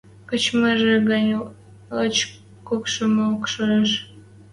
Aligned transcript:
Качмыжы 0.29 0.93
гӹнь 1.09 1.31
лачокшымок 1.95 3.41
шоэш. 3.53 3.91